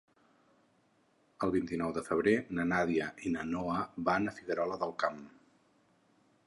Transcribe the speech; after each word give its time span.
El 1.47 1.53
vint-i-nou 1.55 1.93
de 1.97 2.03
febrer 2.07 2.33
na 2.59 2.65
Nàdia 2.73 3.11
i 3.31 3.35
na 3.37 3.47
Noa 3.51 3.79
van 4.09 4.27
a 4.27 4.35
Figuerola 4.41 4.81
del 4.85 4.97
Camp. 5.05 5.23